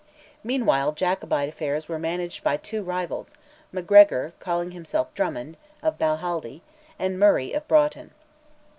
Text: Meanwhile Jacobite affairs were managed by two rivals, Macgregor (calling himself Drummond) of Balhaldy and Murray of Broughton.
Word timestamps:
Meanwhile 0.43 0.93
Jacobite 0.93 1.47
affairs 1.47 1.87
were 1.87 1.99
managed 1.99 2.43
by 2.43 2.57
two 2.57 2.81
rivals, 2.81 3.35
Macgregor 3.71 4.33
(calling 4.39 4.71
himself 4.71 5.13
Drummond) 5.13 5.57
of 5.83 5.99
Balhaldy 5.99 6.63
and 6.97 7.19
Murray 7.19 7.53
of 7.53 7.67
Broughton. 7.67 8.09